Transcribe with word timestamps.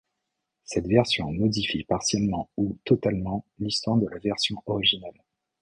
Cette 0.63 0.87
version 0.87 1.31
modifie 1.31 1.83
partiellement 1.83 2.49
ou 2.57 2.79
totalement 2.85 3.45
l'histoire 3.59 3.97
de 3.97 4.07
la 4.07 4.17
version 4.17 4.57
originale. 4.65 5.21